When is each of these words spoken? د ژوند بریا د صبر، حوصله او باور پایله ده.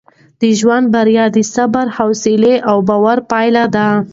د 0.41 0.43
ژوند 0.59 0.85
بریا 0.93 1.25
د 1.35 1.37
صبر، 1.53 1.85
حوصله 1.97 2.53
او 2.69 2.77
باور 2.87 3.17
پایله 3.31 3.63
ده. 3.75 3.87